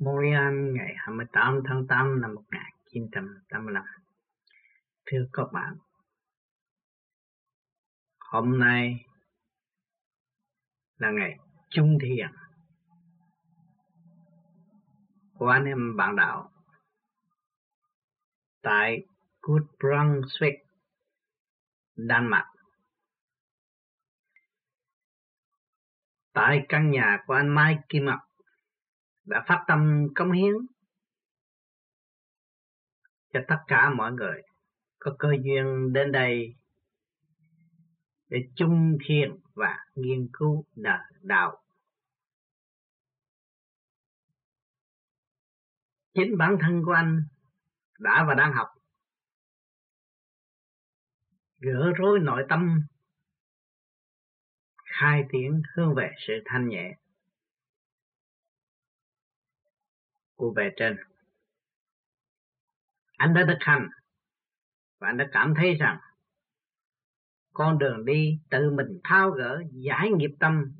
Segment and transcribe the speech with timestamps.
[0.00, 3.84] Montreal ngày 28 tháng 8 năm 1985.
[5.06, 5.76] Thưa các bạn,
[8.18, 9.04] hôm nay
[10.96, 11.38] là ngày
[11.70, 12.32] Trung Thiền
[15.34, 16.50] của anh em bạn đạo
[18.62, 19.06] tại
[19.40, 20.58] Good Brunswick,
[21.96, 22.52] Đan Mạch.
[26.32, 28.29] Tại căn nhà của anh Mai Kim Ngọc
[29.30, 30.54] đã phát tâm công hiến
[33.32, 34.42] cho tất cả mọi người.
[34.98, 36.54] Có cơ duyên đến đây
[38.28, 41.62] để chung thiền và nghiên cứu đời đạo.
[46.14, 47.22] Chính bản thân của anh
[47.98, 48.68] đã và đang học.
[51.58, 52.80] Gỡ rối nội tâm,
[54.84, 56.99] khai tiến hướng về sự thanh nhẹ.
[60.40, 60.96] Của bề trên.
[63.16, 63.88] Anh đã thực hành
[64.98, 65.98] và anh đã cảm thấy rằng
[67.52, 70.72] con đường đi tự mình thao gỡ giải nghiệp tâm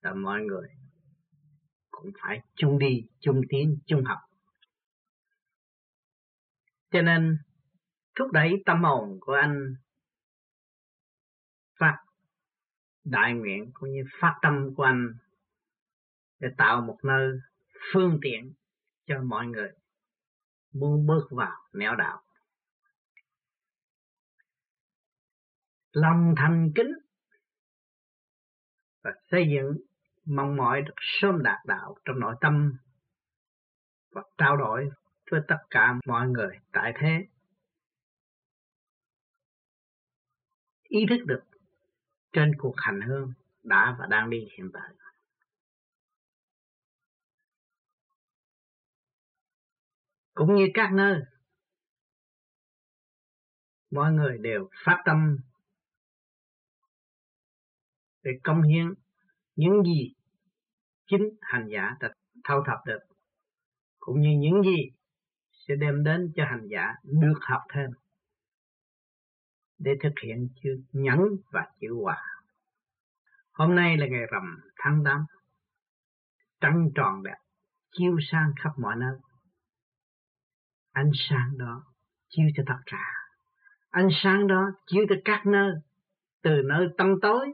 [0.00, 0.68] là mọi người
[1.90, 4.18] cũng phải chung đi, chung tiến, chung học.
[6.90, 7.38] Cho nên
[8.14, 9.74] thúc đẩy tâm hồn của anh
[11.78, 11.96] phát
[13.04, 15.12] đại nguyện cũng như phát tâm của anh
[16.38, 17.38] để tạo một nơi
[17.92, 18.52] phương tiện
[19.06, 19.72] cho mọi người
[20.72, 22.22] muốn bước vào nẻo đạo.
[25.92, 26.92] Lòng thành kính
[29.02, 29.76] và xây dựng
[30.24, 32.76] mong mỏi được sớm đạt đạo trong nội tâm
[34.10, 34.90] và trao đổi
[35.30, 37.26] với tất cả mọi người tại thế.
[40.82, 41.42] Ý thức được
[42.32, 44.90] trên cuộc hành hương đã và đang đi hiện tại.
[50.34, 51.20] Cũng như các nơi
[53.90, 55.36] mọi người đều phát tâm
[58.22, 58.94] để công hiến
[59.56, 60.14] những gì
[61.06, 63.00] chính hành giả đã thâu thập được
[63.98, 64.90] cũng như những gì
[65.52, 67.90] sẽ đem đến cho hành giả được học thêm
[69.78, 71.18] để thực hiện chữ nhẫn
[71.50, 72.22] và chữ hòa.
[73.52, 75.24] Hôm nay là ngày rằm tháng 8,
[76.60, 77.36] trăng tròn đẹp,
[77.92, 79.18] chiếu sang khắp mọi nơi
[80.92, 81.84] ánh sáng đó
[82.28, 83.04] chiếu cho tất cả.
[83.90, 85.74] Ánh sáng đó chiếu cho các nơi,
[86.42, 87.52] từ nơi tâm tối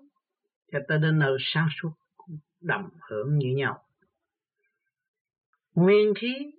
[0.73, 1.93] cho tới đến nơi sáng suốt
[2.61, 3.85] đồng hưởng như nhau.
[5.75, 6.53] Nguyên khí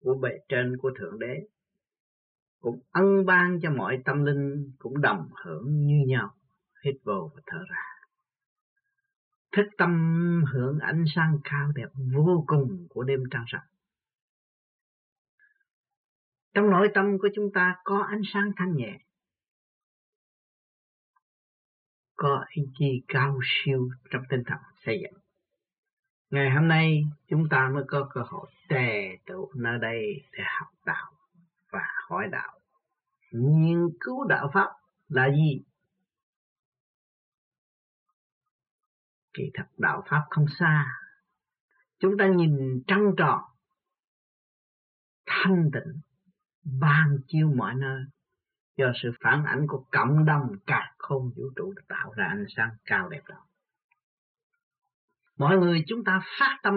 [0.00, 1.46] của bề trên của thượng đế
[2.60, 6.34] cũng ân ban cho mọi tâm linh cũng đồng hưởng như nhau,
[6.84, 7.82] hít vô và thở ra.
[9.52, 13.62] Thức tâm hưởng ánh sáng cao đẹp vô cùng của đêm trăng rằm
[16.54, 18.98] trong nội tâm của chúng ta có ánh sáng thanh nhẹ.
[22.14, 25.20] Có ý chí cao siêu trong tinh thần xây dựng.
[26.30, 30.68] Ngày hôm nay chúng ta mới có cơ hội tề tụ nơi đây để học
[30.86, 31.12] đạo
[31.70, 32.58] và hỏi đạo.
[33.30, 34.70] Nghiên cứu đạo Pháp
[35.08, 35.62] là gì?
[39.34, 40.98] Kỳ thật đạo Pháp không xa.
[41.98, 43.40] Chúng ta nhìn trăng tròn,
[45.26, 46.00] thanh tịnh,
[46.64, 48.04] ban chiếu mọi nơi
[48.76, 52.70] do sự phản ảnh của cộng đồng cả không vũ trụ tạo ra ánh sáng
[52.84, 53.46] cao đẹp đó.
[55.36, 56.74] Mọi người chúng ta phát tâm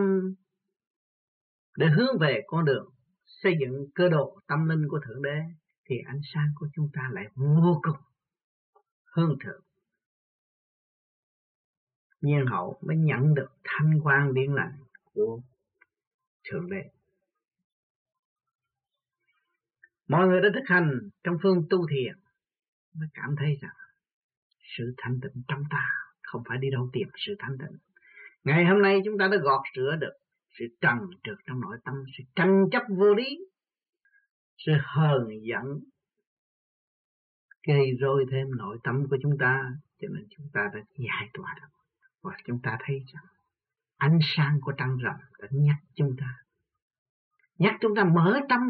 [1.77, 2.89] để hướng về con đường
[3.25, 5.39] xây dựng cơ độ tâm linh của Thượng Đế,
[5.85, 7.97] thì ánh sáng của chúng ta lại vô cùng
[9.05, 9.61] hương thượng.
[12.21, 14.77] Nhiên hậu mới nhận được thanh quan điển lành
[15.13, 15.41] của
[16.43, 16.94] Thượng Đế.
[20.07, 22.13] Mọi người đã thực hành trong phương tu thiền
[22.93, 23.75] mới cảm thấy rằng
[24.77, 25.89] sự thanh tịnh trong ta
[26.21, 27.77] không phải đi đâu tìm sự thanh tịnh.
[28.43, 30.13] Ngày hôm nay chúng ta đã gọt rửa được
[30.59, 33.37] sự trần trượt trong nội tâm, sự tranh chấp vô lý,
[34.57, 35.63] sự hờn giận
[37.67, 39.63] gây rối thêm nội tâm của chúng ta
[40.01, 41.67] cho nên chúng ta đã giải tỏa được
[42.21, 43.25] và chúng ta thấy rằng
[43.97, 46.37] ánh sáng của trăng rằm đã nhắc chúng ta
[47.57, 48.61] nhắc chúng ta mở tâm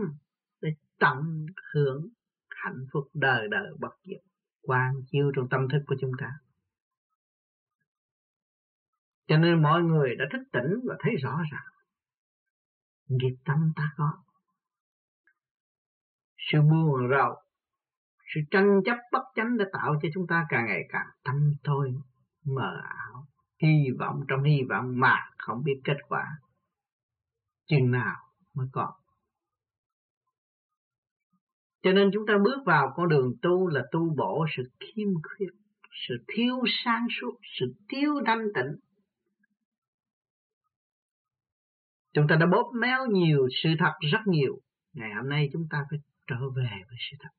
[1.00, 2.08] tận hưởng
[2.50, 4.22] hạnh phúc đời đời bất diệt,
[4.62, 6.32] quang chiếu trong tâm thức của chúng ta.
[9.28, 11.74] Cho nên mọi người đã thức tỉnh và thấy rõ ràng,
[13.08, 14.24] nghiệp tâm ta có.
[16.38, 17.36] Sự buồn rầu,
[18.34, 21.94] sự tranh chấp bất chánh đã tạo cho chúng ta càng ngày càng tâm thôi,
[22.46, 23.28] mờ ảo,
[23.62, 26.40] hy vọng trong hy vọng mà không biết kết quả.
[27.68, 28.16] Chừng nào
[28.54, 28.94] mới có
[31.86, 35.50] cho nên chúng ta bước vào con đường tu là tu bổ sự khiêm khuyết,
[36.08, 38.76] sự thiếu sáng suốt, sự thiếu thanh tịnh.
[42.14, 44.60] Chúng ta đã bóp méo nhiều sự thật rất nhiều.
[44.94, 47.30] Ngày hôm nay chúng ta phải trở về với sự thật.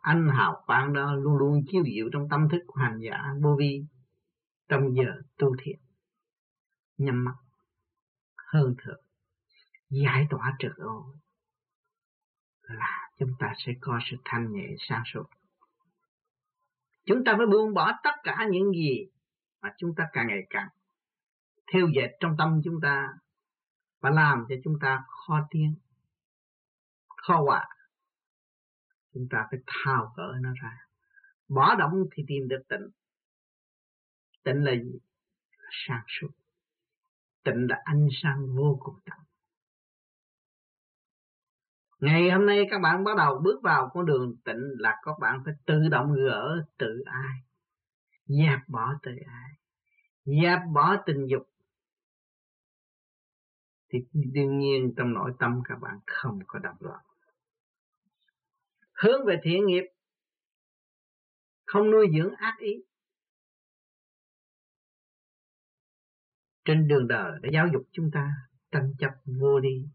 [0.00, 3.56] Anh hào quang đó luôn luôn chiếu diệu trong tâm thức của hành giả vô
[3.58, 3.84] vi
[4.68, 5.78] trong giờ tu thiện
[6.98, 7.34] nhắm mắt,
[8.52, 9.04] hơn thượng
[9.90, 11.14] giải tỏa trực ô
[12.66, 15.24] là chúng ta sẽ có sự thanh nhẹ sáng suốt.
[17.04, 19.06] Chúng ta phải buông bỏ tất cả những gì
[19.60, 20.68] mà chúng ta càng ngày càng
[21.72, 23.08] theo dệt trong tâm chúng ta
[24.00, 25.74] và làm cho chúng ta khó tiến,
[27.06, 27.68] khó hòa.
[29.14, 30.78] Chúng ta phải thao gỡ nó ra.
[31.48, 32.88] Bỏ động thì tìm được tịnh.
[34.42, 34.98] Tịnh là gì?
[35.58, 36.30] Là sáng suốt.
[37.42, 39.18] Tịnh là ánh sáng vô cùng tận
[42.00, 45.42] ngày hôm nay các bạn bắt đầu bước vào con đường tịnh là các bạn
[45.44, 47.38] phải tự động gỡ tự ai,
[48.26, 49.50] dẹp bỏ tự ai,
[50.24, 51.50] dẹp bỏ tình dục.
[53.88, 57.04] Thì đương nhiên trong nội tâm các bạn không có động loạn.
[58.92, 59.84] Hướng về thiện nghiệp,
[61.66, 62.84] không nuôi dưỡng ác ý.
[66.64, 68.32] Trên đường đời để giáo dục chúng ta
[68.70, 69.10] tranh chấp
[69.40, 69.88] vô đi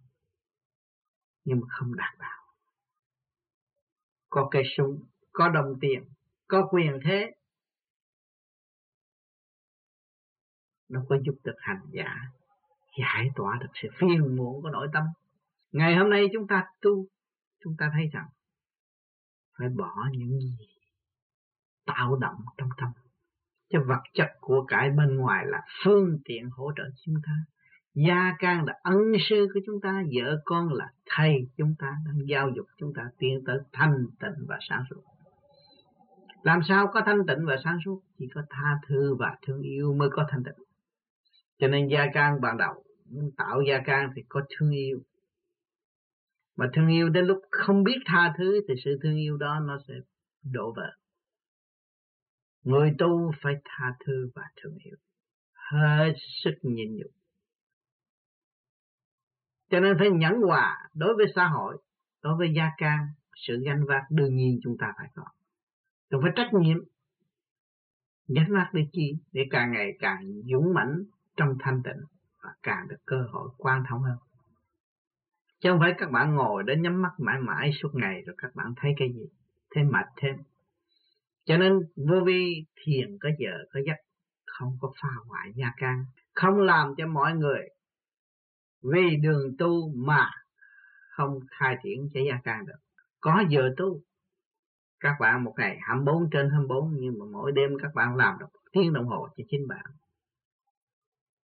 [1.50, 2.40] nhưng mà không đạt đạo
[4.30, 6.04] có cây súng, có đồng tiền,
[6.48, 7.32] có quyền thế.
[10.90, 12.16] Nó có giúp được hành giả,
[13.00, 15.04] giải tỏa được sự phiền muộn của nội tâm.
[15.72, 17.06] Ngày hôm nay chúng ta tu,
[17.64, 18.28] chúng ta thấy rằng
[19.58, 20.58] phải bỏ những gì
[21.86, 22.92] tạo động trong tâm.
[23.70, 27.32] Cho vật chất của cải bên ngoài là phương tiện hỗ trợ chúng ta
[27.94, 28.98] gia can là ân
[29.30, 33.10] sư của chúng ta, vợ con là thầy chúng ta, đang giáo dục chúng ta
[33.18, 35.02] tiến tới thanh tịnh và sáng suốt.
[36.44, 38.02] Làm sao có thanh tịnh và sáng suốt?
[38.18, 40.66] Chỉ có tha thứ và thương yêu mới có thanh tịnh.
[41.58, 45.00] Cho nên gia can ban đầu, muốn tạo gia can thì có thương yêu.
[46.56, 49.78] Mà thương yêu đến lúc không biết tha thứ thì sự thương yêu đó nó
[49.88, 49.94] sẽ
[50.54, 50.92] đổ vỡ.
[52.64, 54.96] Người tu phải tha thứ và thương yêu.
[55.72, 56.14] Hết
[56.44, 57.12] sức nhịn nhục
[59.70, 61.78] cho nên phải nhẫn hòa đối với xã hội,
[62.24, 65.24] đối với gia can sự ganh vác đương nhiên chúng ta phải có.
[66.10, 66.78] Chúng phải trách nhiệm,
[68.28, 71.04] gánh vác để chi để càng ngày càng dũng mãnh
[71.38, 72.04] trong thanh tịnh
[72.44, 74.18] và càng được cơ hội quan thông hơn.
[75.60, 78.56] Chứ không phải các bạn ngồi đến nhắm mắt mãi mãi suốt ngày rồi các
[78.56, 79.26] bạn thấy cái gì
[79.76, 80.36] thêm mệt thêm.
[81.46, 83.98] Cho nên vô vi thiền có giờ có giấc,
[84.46, 87.70] không có phá hoại gia can không làm cho mọi người
[88.82, 90.32] vì đường tu mà
[91.10, 92.80] không khai triển cho gia càng được.
[93.20, 94.02] Có giờ tu,
[95.00, 98.48] các bạn một ngày 24 trên 24 nhưng mà mỗi đêm các bạn làm được
[98.72, 99.86] tiếng đồng hồ cho chính bạn,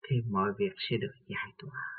[0.09, 1.95] thì mọi việc sẽ được giải tỏa.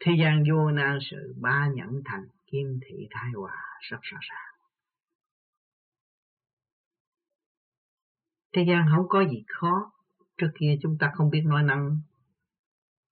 [0.00, 4.54] Thế gian vô nan sự, ba nhẫn thành kim thị thái hòa rất rõ ràng.
[8.52, 9.92] Thế gian không có gì khó,
[10.38, 12.00] trước kia chúng ta không biết nói năng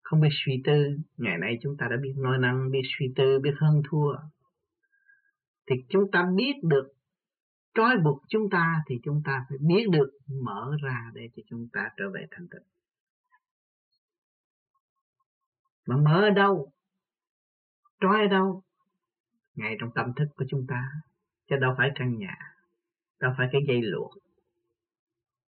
[0.09, 0.97] không biết suy tư.
[1.17, 4.17] Ngày nay chúng ta đã biết nói năng, biết suy tư, biết hơn thua.
[5.67, 6.89] Thì chúng ta biết được,
[7.75, 11.69] trói buộc chúng ta thì chúng ta phải biết được, mở ra để cho chúng
[11.73, 12.61] ta trở về thành tựu.
[15.87, 16.73] Mà mở ở đâu?
[18.01, 18.63] Trói ở đâu?
[19.55, 20.91] Ngay trong tâm thức của chúng ta.
[21.51, 22.37] Chứ đâu phải căn nhà,
[23.21, 24.13] đâu phải cái dây luộc.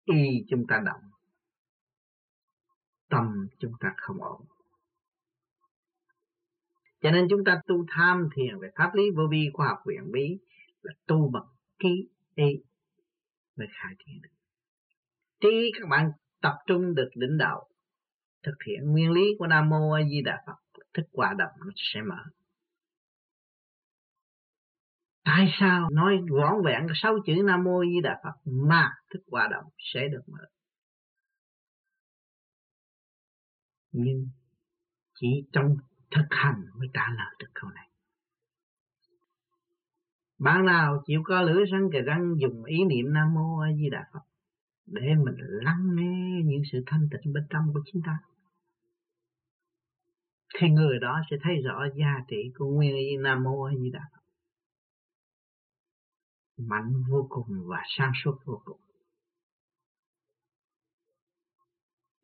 [0.05, 1.12] Y chúng ta động
[3.13, 4.41] tâm chúng ta không ổn.
[7.01, 10.13] Cho nên chúng ta tu tham thiền về pháp lý vô vi, khoa học quyền
[10.13, 10.39] bí
[10.83, 11.47] là tu bằng
[11.79, 12.63] ký ý
[13.57, 14.29] mới khai triển được.
[15.41, 17.69] Trí các bạn tập trung được đỉnh đạo,
[18.43, 21.73] thực hiện nguyên lý của nam mô a di đà phật, thức quả động nó
[21.77, 22.25] sẽ mở.
[25.25, 29.21] Tại sao nói vỏn vẹn sáu chữ nam mô a di đà phật mà thức
[29.27, 30.45] quả động sẽ được mở?
[33.93, 34.29] Nhưng
[35.15, 35.77] chỉ trong
[36.11, 37.89] thực hành mới trả lời được câu này.
[40.39, 43.91] Bạn nào chịu co lưỡi răng kề răng, dùng ý niệm nam mô a di
[43.91, 44.23] đà phật
[44.87, 48.19] để mình lắng nghe những sự thanh tịnh bên trong của chúng ta.
[50.55, 53.91] Thì người đó sẽ thấy rõ giá trị của nguyên y nam mô a di
[53.91, 54.23] đà phật.
[56.57, 58.81] Mạnh vô cùng và sáng suốt vô cùng.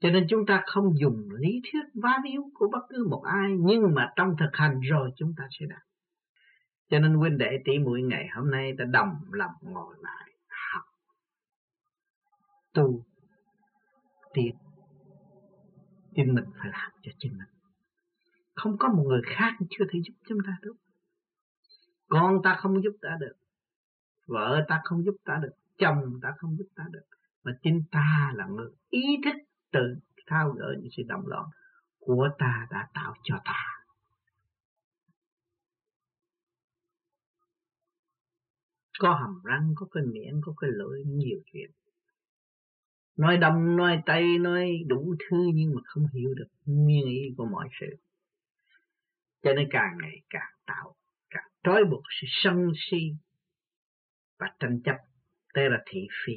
[0.01, 3.51] Cho nên chúng ta không dùng lý thuyết vá víu của bất cứ một ai,
[3.59, 5.83] nhưng mà trong thực hành rồi chúng ta sẽ đạt.
[6.91, 10.31] Cho nên huynh đệ tỷ muội ngày hôm nay ta đồng lòng ngồi lại
[10.73, 10.85] học,
[12.75, 13.05] tu,
[14.35, 14.55] tiến.
[16.15, 17.49] Chính mình phải làm cho chính mình.
[18.55, 20.75] Không có một người khác chưa thể giúp chúng ta được.
[22.09, 23.35] Con ta không giúp ta được,
[24.27, 27.05] vợ ta không giúp ta được, chồng ta không giúp ta được,
[27.45, 29.97] mà chính ta là người ý thức tự
[30.27, 31.45] thao gỡ những sự động loạn
[31.99, 33.65] của ta đã tạo cho ta.
[38.99, 41.71] Có hầm răng, có cái miệng, có cái lưỡi, nhiều chuyện.
[43.17, 47.45] Nói đông, nói tây, nói đủ thứ nhưng mà không hiểu được nguyên ý của
[47.45, 47.97] mọi sự.
[49.43, 50.95] Cho nên càng ngày càng tạo,
[51.31, 52.99] càng trói buộc sự sân si
[54.39, 54.97] và tranh chấp
[55.55, 56.33] tê là thị phi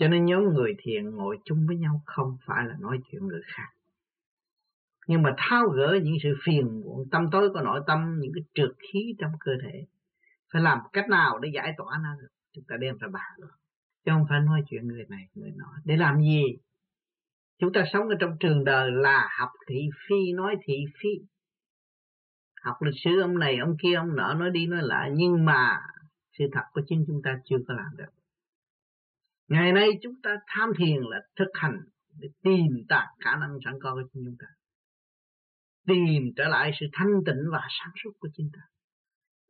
[0.00, 3.42] cho nên nhóm người thiện ngồi chung với nhau không phải là nói chuyện người
[3.46, 3.68] khác.
[5.06, 8.44] Nhưng mà tháo gỡ những sự phiền muộn, tâm tối của nội tâm, những cái
[8.54, 9.86] trượt khí trong cơ thể,
[10.52, 12.28] phải làm cách nào để giải tỏa nó được?
[12.54, 13.50] Chúng ta đem ra bàn luôn
[14.04, 15.74] chứ không phải nói chuyện người này, người nọ.
[15.84, 16.42] Để làm gì?
[17.58, 21.08] Chúng ta sống ở trong trường đời là học thị phi, nói thị phi.
[22.62, 25.10] Học lịch sử ông này, ông kia, ông nọ, nói đi nói lại.
[25.14, 25.80] Nhưng mà
[26.38, 28.19] sự thật của chính chúng ta chưa có làm được
[29.50, 31.80] ngày nay chúng ta tham thiền là thực hành
[32.18, 34.46] để tìm tạc khả năng sẵn có của chúng ta.
[35.86, 38.60] Tìm trở lại sự thanh tịnh và sáng suốt của chúng ta.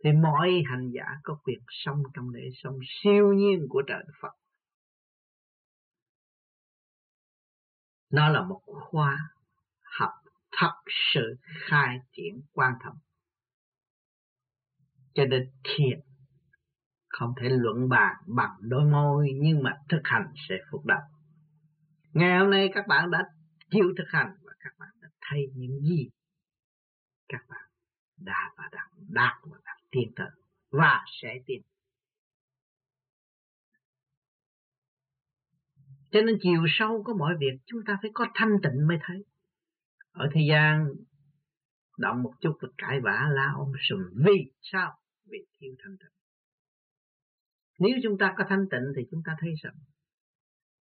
[0.04, 4.32] Thì mọi hành giả có quyền sống trong lễ sống siêu nhiên của trời Phật.
[8.10, 9.18] Nó là một khoa
[9.82, 10.12] học
[10.50, 10.74] thật
[11.14, 11.36] sự
[11.68, 12.96] khai triển quan trọng
[15.14, 16.00] cho nên thiền
[17.10, 21.02] không thể luận bàn bằng đôi môi, nhưng mà thực hành sẽ phục động
[22.12, 23.24] ngày hôm nay các bạn đã
[23.70, 26.08] chịu thực hành và các bạn đã thấy những gì?
[27.28, 27.70] Các bạn
[28.16, 30.30] đã và đang đạt và đang tiến tới
[30.70, 31.62] và sẽ tiến
[36.12, 39.24] cho nên chiều sâu có mọi việc chúng ta phải có thanh tịnh mới thấy.
[40.12, 40.86] Ở thế gian,
[41.98, 43.98] động một chút là cãi vã la ông sùm.
[44.26, 44.98] Vì sao?
[45.24, 46.19] Vì thiếu thanh tịnh
[47.80, 49.74] nếu chúng ta có thanh tịnh thì chúng ta thấy rằng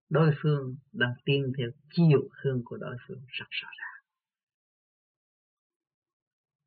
[0.08, 4.02] đối phương đang tiên theo chiều hướng của đối phương rất rõ ràng.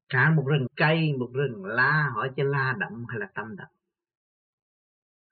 [0.10, 3.72] Cả một rừng cây, một rừng la, hỏi cho la động hay là tâm động.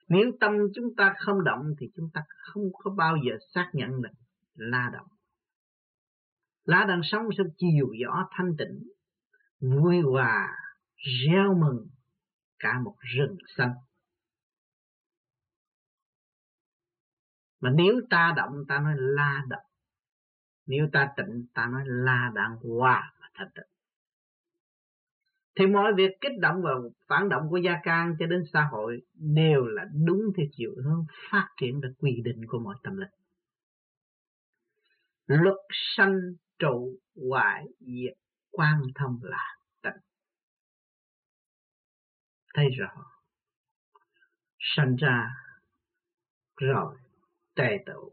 [0.08, 4.02] Nếu tâm chúng ta không động thì chúng ta không có bao giờ xác nhận
[4.02, 4.10] được
[4.56, 5.08] la động.
[6.66, 8.84] Lá đang sống trong chiều gió thanh tịnh,
[9.60, 10.56] vui hòa,
[10.96, 11.88] reo mừng
[12.60, 13.74] cả một rừng xanh.
[17.60, 19.66] Mà nếu ta động, ta nói la động.
[20.66, 23.66] Nếu ta tịnh, ta nói la đang hòa và thanh tịnh.
[25.56, 26.72] Thì mọi việc kích động và
[27.08, 31.06] phản động của gia can cho đến xã hội đều là đúng theo chiều hướng
[31.32, 33.10] phát triển và quy định của mọi tâm linh.
[35.28, 36.20] Luật sanh
[36.60, 37.00] trụ
[37.30, 38.18] hoại diệt
[38.52, 40.02] quan thông là tịnh.
[42.54, 43.06] Thấy rõ.
[44.60, 45.30] Sanh ra
[46.56, 46.96] rồi
[47.58, 48.12] tề tụ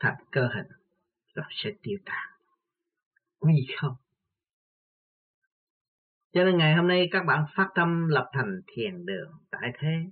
[0.00, 0.66] thành cơ hình
[1.34, 2.30] rồi sẽ tiêu tan
[3.38, 3.96] quy không?
[6.32, 10.10] Cho nên ngày hôm nay các bạn phát tâm lập thành thiền đường tại thế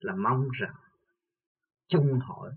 [0.00, 0.76] là mong rằng
[1.88, 2.50] chung hội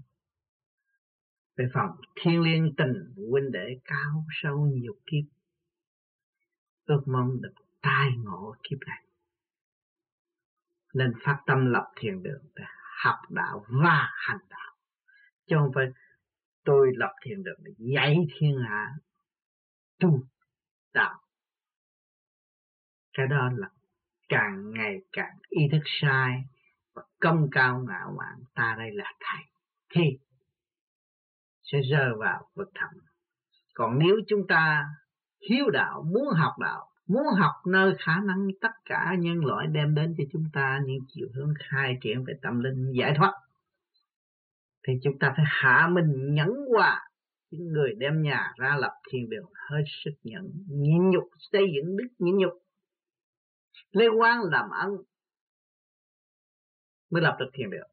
[1.56, 5.24] về phần thiên liên tình huynh đệ cao sâu nhiều kiếp
[6.86, 9.04] ước mong được tai ngộ kiếp này.
[10.94, 12.64] Nên phát tâm lập thiền đường để
[13.04, 14.71] học đạo và hành đạo
[15.48, 15.86] chứ không phải
[16.66, 18.92] tôi lập thiền đường dạy thiên hạ
[20.00, 20.24] tu
[20.94, 21.22] đạo.
[23.14, 23.70] Cái đó là
[24.30, 26.44] càng ngày càng ý thức sai
[26.94, 29.44] và công cao ngạo mạn, ta đây là thầy,
[29.90, 30.18] thì
[31.64, 32.90] sẽ rơi vào vực thẳm.
[33.74, 34.86] Còn nếu chúng ta
[35.50, 39.96] hiếu đạo, muốn học đạo, muốn học nơi khả năng tất cả nhân loại đem
[39.96, 43.34] đến cho chúng ta những chiều hướng khai triển về tâm linh giải thoát
[44.88, 47.08] thì chúng ta phải hạ mình nhẫn hòa.
[47.52, 50.52] Những người đem nhà ra lập thiền đường hết sức nhẫn.
[50.68, 52.54] Nhịn nhục, xây dựng đức nhịn nhục.
[53.92, 54.90] Lê quan làm ăn
[57.10, 57.92] mới lập được thiền đường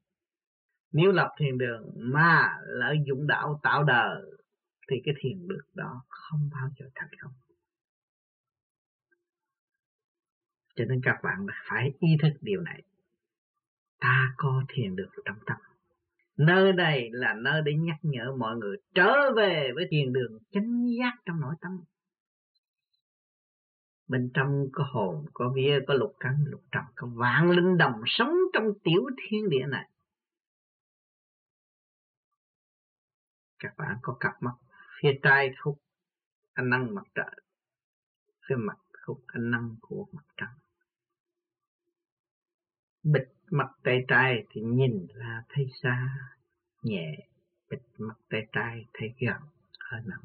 [0.93, 4.23] nếu lập thiền đường mà lợi dụng đạo tạo đời,
[4.91, 7.33] thì cái thiền được đó không bao giờ thành công.
[10.75, 12.83] Cho nên các bạn phải ý thức điều này.
[14.01, 15.57] Ta có thiền được trong tâm
[16.39, 20.87] nơi đây là nơi để nhắc nhở mọi người trở về với thiền đường chánh
[20.99, 21.81] giác trong nội tâm.
[24.07, 28.03] Bên trong có hồn, có vía, có lục căn lục trần, có vạn linh đồng
[28.07, 29.89] sống trong tiểu thiên địa này.
[33.59, 34.55] Các bạn có cặp mắt,
[35.01, 35.79] phía trái khúc,
[36.53, 37.41] ánh năng mặt trời.
[38.49, 40.55] Phía mặt khúc, ánh năng của mặt trăng.
[43.03, 46.09] Bịch mặt tay trái thì nhìn ra thấy xa,
[46.83, 47.17] nhẹ,
[47.71, 49.41] bịt mặt tay trái thấy gần
[49.81, 50.25] hơi nặng.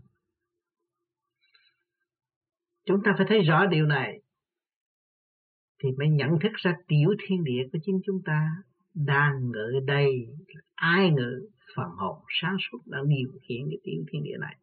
[2.85, 4.21] Chúng ta phải thấy rõ điều này
[5.79, 8.49] thì mới nhận thức ra tiểu thiên địa của chính chúng ta
[8.93, 10.27] đang ngự đây,
[10.75, 14.57] ai ngự, phần hồn sáng suốt đang điều khiển cái tiểu thiên địa này.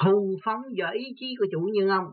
[0.00, 2.12] Thù phóng do ý chí của chủ nhân ông.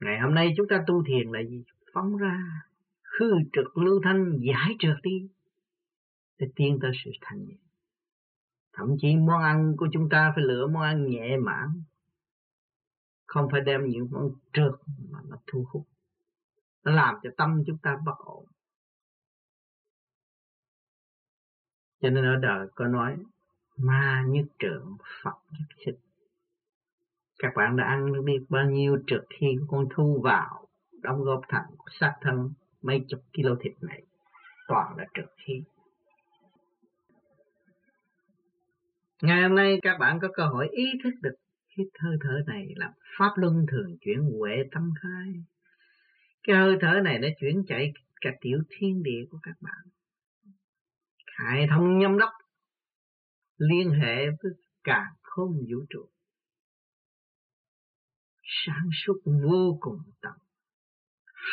[0.00, 1.64] Ngày hôm nay chúng ta tu thiền là gì?
[1.92, 2.62] Phóng ra,
[3.02, 5.28] khư trực, lưu thanh, giải trượt đi.
[6.38, 7.56] Để tiến tới sự thanh nhẹ.
[8.72, 11.82] Thậm chí món ăn của chúng ta phải lựa món ăn nhẹ mãn.
[13.26, 14.72] Không phải đem những món trượt
[15.10, 15.86] mà nó thu hút.
[16.84, 18.46] Nó làm cho tâm chúng ta bất ổn.
[22.00, 23.16] Cho nên ở đời có nói,
[23.76, 25.98] ma nhất trượng phật nhất xích
[27.38, 30.66] các bạn đã ăn biết bao nhiêu trượt khi con thu vào
[31.02, 31.66] đóng góp thành
[32.00, 32.50] xác thân
[32.82, 34.02] mấy chục kilo thịt này.
[34.68, 35.62] Toàn là trượt khí
[39.22, 41.34] ngày hôm nay các bạn có cơ hội ý thức được
[41.76, 45.34] cái hơi thở này là pháp luân thường chuyển huệ tâm khai.
[46.42, 49.86] Cái hơi thở này nó chuyển chạy cả tiểu thiên địa của các bạn.
[51.36, 52.30] Khai thông nhâm đốc
[53.58, 54.52] liên hệ với
[54.84, 56.08] cả không vũ trụ
[58.46, 60.32] sáng suốt vô cùng tận,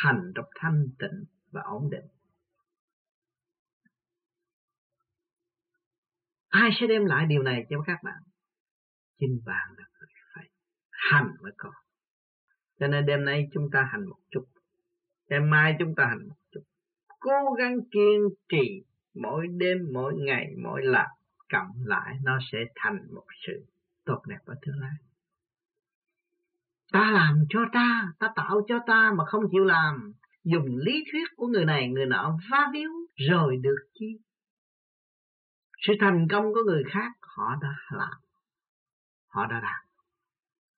[0.02, 2.06] hành trong thanh tịnh và ổn định.
[6.48, 8.22] Ai sẽ đem lại điều này cho các bạn?
[9.18, 10.50] Chính bạn là người phải
[10.90, 11.72] hành mới có
[12.80, 14.44] cho nên đêm nay chúng ta hành một chút.
[15.28, 16.60] Đêm mai chúng ta hành một chút.
[17.20, 21.06] Cố gắng kiên trì mỗi đêm, mỗi ngày, mỗi lần.
[21.52, 23.66] Cộng lại nó sẽ thành một sự
[24.04, 24.92] tốt đẹp ở tương lai
[26.92, 30.12] ta làm cho ta ta tạo cho ta mà không chịu làm.
[30.44, 32.90] Dùng lý thuyết của người này, người nọ va víu,
[33.28, 34.18] rồi được chi?
[35.86, 38.14] Sự thành công của người khác, họ đã làm.
[39.28, 39.84] Họ đã làm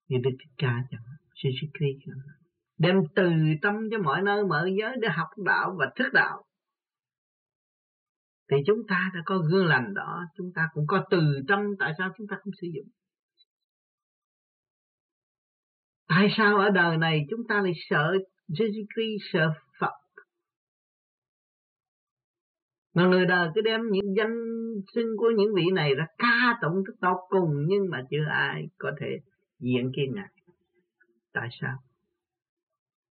[0.09, 1.01] như đức cha chẳng
[1.35, 2.11] Jesus Christ
[2.79, 3.31] đem từ
[3.63, 6.45] tâm cho mọi nơi mở giới để học đạo và thức đạo.
[8.51, 11.93] Thì chúng ta đã có gương lành đó, chúng ta cũng có từ tâm, tại
[11.99, 12.87] sao chúng ta không sử dụng?
[16.09, 18.13] Tại sao ở đời này chúng ta lại sợ
[18.49, 19.93] Jesus Christ, sợ Phật?
[22.95, 24.37] Mà người đời cứ đem những danh
[24.95, 28.69] xưng của những vị này ra ca tụng thức tột cùng, nhưng mà chưa ai
[28.79, 29.21] có thể
[29.59, 30.29] diện kia ngài.
[31.33, 31.77] Tại sao?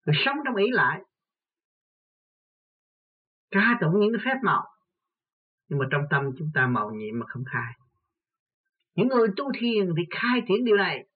[0.04, 1.00] Rồi sống trong ý lại.
[3.50, 4.64] Ca tụng những phép màu.
[5.68, 7.72] Nhưng mà trong tâm chúng ta màu nhiệm mà không khai.
[8.94, 11.06] Những người tu thiền thì khai triển điều này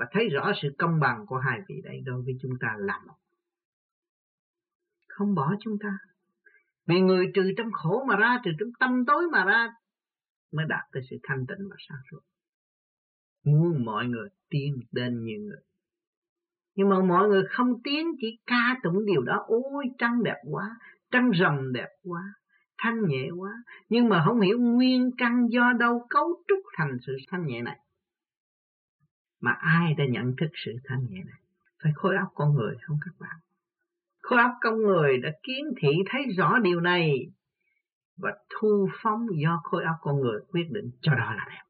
[0.00, 3.00] và thấy rõ sự công bằng của hai vị đây đối với chúng ta là
[3.06, 3.14] một.
[5.08, 5.98] Không bỏ chúng ta.
[6.86, 9.74] Vì người trừ trong khổ mà ra, trừ trong tâm tối mà ra,
[10.52, 12.20] mới đạt tới sự thanh tịnh và sáng suốt.
[13.44, 15.62] Muốn mọi người tiến đến như người.
[16.74, 19.44] Nhưng mà mọi người không tiến, chỉ ca tụng điều đó.
[19.46, 20.76] Ôi, trăng đẹp quá,
[21.10, 22.22] trăng rằm đẹp quá,
[22.78, 23.52] thanh nhẹ quá.
[23.88, 27.78] Nhưng mà không hiểu nguyên căn do đâu cấu trúc thành sự thanh nhẹ này
[29.40, 31.40] mà ai đã nhận thức sự thanh nhẹ này?
[31.82, 33.36] Phải khối óc con người, không các bạn.
[34.22, 37.30] Khối óc con người đã kiến thị, thấy rõ điều này
[38.16, 41.62] và thu phóng do khối óc con người quyết định cho đó là đẹp.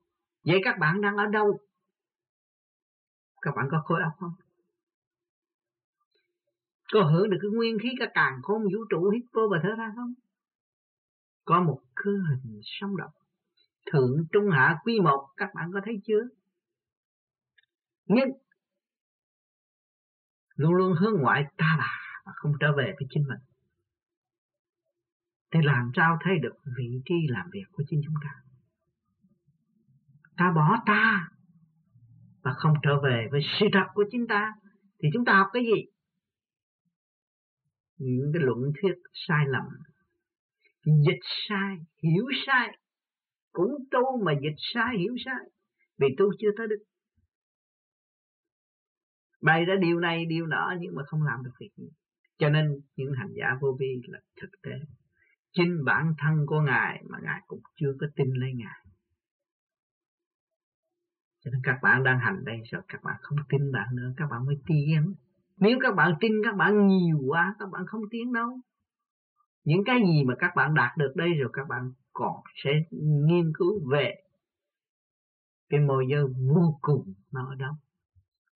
[0.45, 1.61] Vậy các bạn đang ở đâu?
[3.43, 4.33] Các bạn có khối óc không?
[6.93, 9.69] Có hưởng được cái nguyên khí cả càng khôn, vũ trụ hít vô và thở
[9.79, 10.15] ra không?
[11.45, 13.13] Có một cơ hình sống động,
[13.93, 16.23] thượng, trung, hạ quy một, các bạn có thấy chưa?
[18.15, 18.29] Nhưng
[20.57, 23.39] luôn luôn hướng ngoại ta bà mà không trở về với chính mình.
[25.53, 28.31] Thì làm sao thấy được vị trí làm việc của chính chúng ta?
[30.37, 31.29] Ta bỏ ta
[32.43, 34.53] và không trở về với sự thật của chính ta,
[35.03, 35.85] thì chúng ta học cái gì?
[37.97, 39.65] Những cái luận thuyết sai lầm.
[40.85, 42.79] Dịch sai, hiểu sai.
[43.53, 45.51] Cũng tu mà dịch sai, hiểu sai.
[45.99, 46.85] Vì tu chưa tới đức
[49.41, 51.89] bày ra điều này điều nọ nhưng mà không làm được việc gì.
[52.39, 54.71] Cho nên những hành giả vô vi là thực tế.
[55.53, 58.87] Chính bản thân của ngài mà ngài cũng chưa có tin lấy ngài.
[61.45, 64.27] Cho nên các bạn đang hành đây rồi các bạn không tin bạn nữa, các
[64.31, 65.15] bạn mới tiến.
[65.57, 68.61] Nếu các bạn tin các bạn nhiều quá, các bạn không tiến đâu.
[69.65, 72.71] Những cái gì mà các bạn đạt được đây rồi các bạn còn sẽ
[73.27, 74.15] nghiên cứu về
[75.69, 77.73] cái môi giới vô cùng nó ở đâu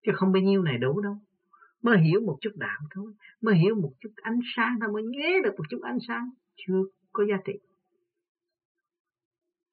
[0.04, 1.16] chứ không bao nhiêu này đủ đâu.
[1.82, 3.12] Mới hiểu một chút đạo thôi.
[3.40, 6.30] Mới hiểu một chút ánh sáng thôi, mới nghe được một chút ánh sáng.
[6.56, 7.52] Chưa có giá trị.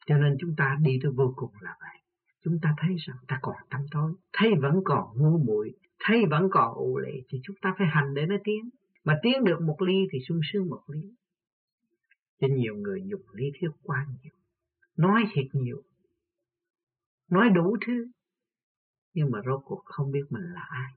[0.05, 1.99] Cho nên chúng ta đi tới vô cùng là vậy.
[2.43, 4.13] Chúng ta thấy rằng ta còn tâm tối.
[4.33, 5.73] Thấy vẫn còn ngu muội.
[5.99, 8.69] Thấy vẫn còn ủ lệ thì chúng ta phải hành để nó tiến.
[9.03, 11.13] Mà tiến được một ly thì sung sướng một ly.
[12.39, 14.33] Cho nhiều người dùng lý thuyết quá nhiều.
[14.97, 15.83] Nói thiệt nhiều.
[17.29, 18.07] Nói đủ thứ
[19.13, 20.91] nhưng mà rốt cuộc không biết mình là ai.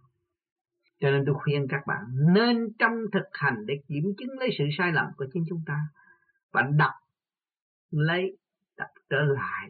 [1.01, 4.65] Cho nên tôi khuyên các bạn nên trong thực hành để kiểm chứng lấy sự
[4.79, 5.81] sai lầm của chính chúng ta
[6.53, 6.93] và đọc
[7.91, 8.39] lấy,
[8.77, 9.69] đọc trở lại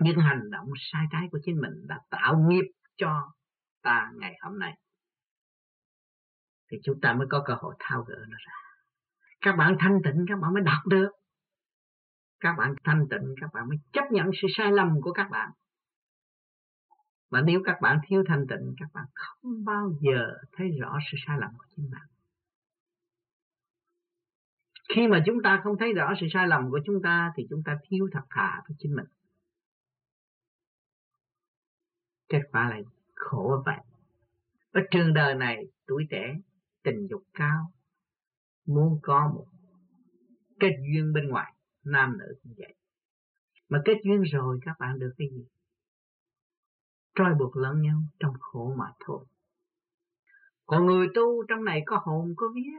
[0.00, 2.64] những hành động sai trái của chính mình đã tạo nghiệp
[2.96, 3.32] cho
[3.82, 4.78] ta ngày hôm nay.
[6.70, 8.54] Thì chúng ta mới có cơ hội thao gỡ nó ra.
[9.40, 11.08] Các bạn thanh tịnh, các bạn mới đọc được.
[12.40, 15.50] Các bạn thanh tịnh, các bạn mới chấp nhận sự sai lầm của các bạn
[17.34, 21.16] mà nếu các bạn thiếu thanh tịnh, các bạn không bao giờ thấy rõ sự
[21.26, 22.06] sai lầm của chính bạn.
[24.94, 27.62] Khi mà chúng ta không thấy rõ sự sai lầm của chúng ta, thì chúng
[27.64, 29.06] ta thiếu thật thà với chính mình.
[32.28, 32.82] Kết quả lại
[33.14, 33.78] khổ vậy.
[34.72, 36.34] Ở trường đời này, tuổi trẻ,
[36.82, 37.72] tình dục cao,
[38.66, 39.46] muốn có một
[40.60, 42.74] kết duyên bên ngoài, nam nữ cũng vậy.
[43.68, 45.44] Mà kết duyên rồi, các bạn được cái gì?
[47.14, 49.24] Trói buộc lẫn nhau trong khổ mà thôi.
[50.66, 52.78] Còn người tu trong này có hồn, có vía,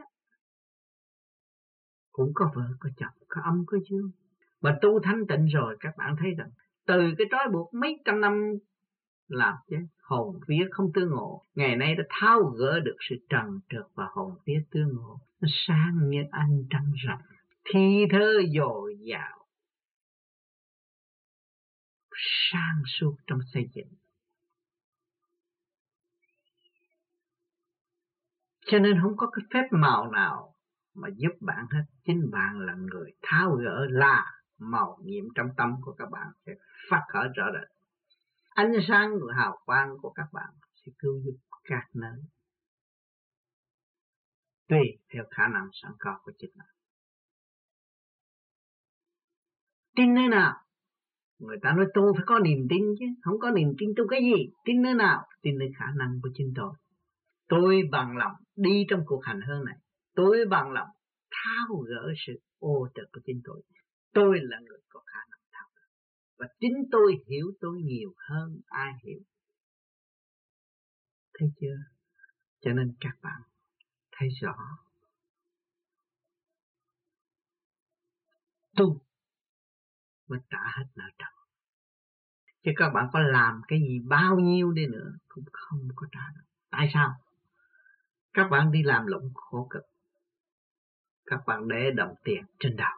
[2.12, 4.10] cũng có vợ, có chồng, có âm, có dương.
[4.60, 6.50] Mà tu thanh tịnh rồi, các bạn thấy rằng
[6.86, 8.54] từ cái trói buộc mấy trăm năm
[9.28, 11.42] làm chứ, hồn vía không tương ngộ.
[11.54, 15.20] Ngày nay đã tháo gỡ được sự trần trượt và hồn vía tương ngộ.
[15.40, 17.18] Nó sáng như anh trăng rằm,
[17.64, 19.46] thi thơ dồi dào,
[22.50, 23.88] sang suốt trong xây dựng.
[28.66, 30.54] Cho nên không có cái phép màu nào
[30.94, 31.84] mà giúp bạn hết.
[32.04, 34.24] Chính bạn là người tháo gỡ, là
[34.58, 36.52] màu nhiệm trong tâm của các bạn sẽ
[36.90, 37.76] phát khởi rõ rệt
[38.56, 42.18] ánh sáng của hào quang của các bạn sẽ cứu giúp các nơi.
[44.68, 46.68] Tùy theo khả năng sẵn có của chính bạn.
[49.96, 50.54] Tin nơi nào?
[51.38, 54.20] Người ta nói tu phải có niềm tin chứ, không có niềm tin tu cái
[54.20, 54.52] gì.
[54.64, 55.26] Tin nơi nào?
[55.42, 56.74] Tin nơi khả năng của chính tôi
[57.48, 59.76] tôi bằng lòng đi trong cuộc hành hương này.
[60.14, 60.88] Tôi bằng lòng
[61.30, 63.62] tháo gỡ sự ô trượt của chính tôi.
[64.12, 65.82] Tôi là người có khả năng tháo gỡ.
[66.38, 69.20] Và chính tôi hiểu tôi nhiều hơn ai hiểu.
[71.38, 71.76] Thấy chưa?
[72.60, 73.42] Cho nên các bạn
[74.12, 74.56] thấy rõ.
[78.76, 79.00] Tu
[80.28, 81.28] mới trả hết nợ trần.
[82.64, 86.20] Chứ các bạn có làm cái gì bao nhiêu đi nữa cũng không có trả
[86.34, 87.25] được tại sao?
[88.36, 89.82] Các bạn đi làm lụng khổ cực.
[91.26, 92.96] Các bạn để đồng tiền trên đầu.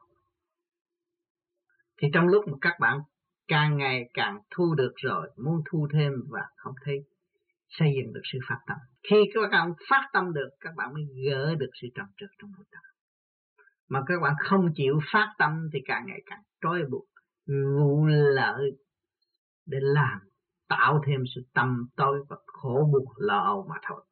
[1.98, 2.98] Thì trong lúc mà các bạn
[3.48, 7.04] càng ngày càng thu được rồi, muốn thu thêm và không thấy,
[7.68, 8.76] xây dựng được sự phát tâm.
[9.10, 12.52] Khi các bạn phát tâm được, các bạn mới gỡ được sự trầm trượt trong
[12.52, 12.82] nội tâm.
[13.88, 17.06] Mà các bạn không chịu phát tâm thì càng ngày càng trói buộc,
[17.78, 18.70] vụ lợi
[19.66, 20.18] để làm,
[20.68, 24.04] tạo thêm sự tâm tối và khổ buộc, lo mà thôi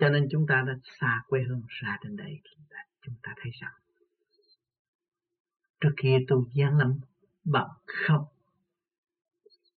[0.00, 2.40] cho nên chúng ta đã xa quê hương ra đến đây
[3.02, 3.72] chúng ta thấy rằng,
[5.80, 7.00] trước kia tôi gian lâm
[7.44, 8.24] bằng không.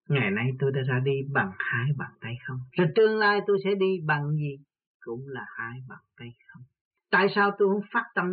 [0.08, 2.60] Ngày nay tôi đã ra đi bằng hai bàn tay không.
[2.72, 4.58] Rồi tương lai tôi sẽ đi bằng gì?
[5.00, 6.64] Cũng là hai bàn tay không.
[7.10, 8.26] Tại sao tôi không phát tâm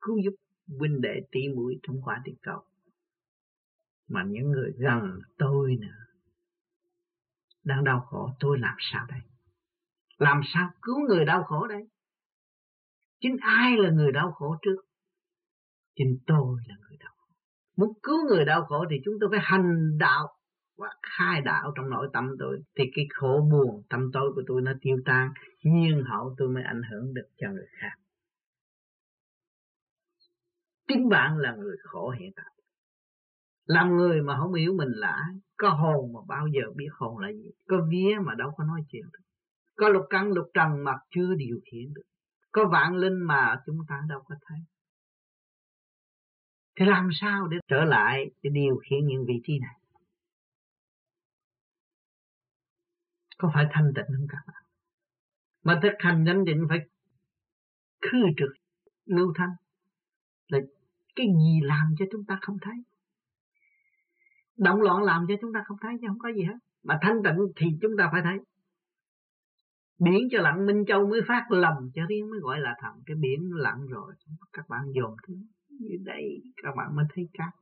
[0.00, 0.34] cứu giúp
[0.78, 2.62] huynh đệ tỷ mũi trong quả địa cầu?
[4.08, 6.06] Mà những người gần tôi nữa
[7.64, 9.20] đang đau khổ, tôi làm sao đây?
[10.18, 11.88] Làm sao cứu người đau khổ đây?
[13.20, 14.82] Chính ai là người đau khổ trước?
[15.94, 17.34] Chính tôi là người đau khổ.
[17.76, 20.28] Muốn cứu người đau khổ thì chúng tôi phải hành đạo.
[20.78, 22.62] Và khai đạo trong nội tâm tôi.
[22.78, 25.32] Thì cái khổ buồn tâm tối của tôi nó tiêu tan.
[25.62, 27.96] Nhiên hậu tôi mới ảnh hưởng được cho người khác.
[30.88, 32.52] Chính bạn là người khổ hiện tại.
[33.64, 35.34] Làm người mà không hiểu mình là ai?
[35.56, 37.50] Có hồn mà bao giờ biết hồn là gì?
[37.68, 39.25] Có vía mà đâu có nói chuyện được
[39.76, 42.02] có lục căn lục trần mà chưa điều khiển được.
[42.52, 44.58] Có vạn linh mà chúng ta đâu có thấy.
[46.76, 49.74] Thì làm sao để trở lại để điều khiển những vị trí này?
[53.38, 54.62] Có phải thanh tịnh không các bạn?
[55.62, 56.78] Mà thực hành chánh định phải
[58.02, 58.50] khư trực,
[59.04, 59.50] lưu thanh.
[60.48, 60.58] Là
[61.16, 62.74] cái gì làm cho chúng ta không thấy?
[64.56, 66.58] Động loạn làm cho chúng ta không thấy chứ không có gì hết.
[66.82, 68.38] Mà thanh tịnh thì chúng ta phải thấy
[69.98, 73.16] biển cho lặng minh châu mới phát lầm cho riêng mới gọi là thần cái
[73.20, 74.14] biển lặng rồi
[74.52, 75.34] các bạn dồn thứ
[75.68, 77.54] như đây các bạn mới thấy cát.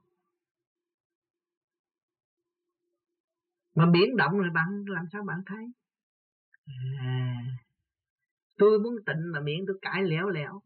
[3.75, 5.64] Mà biển động rồi bạn làm sao bạn thấy?
[7.01, 7.35] À,
[8.59, 10.61] tôi muốn tịnh mà miệng tôi cãi léo léo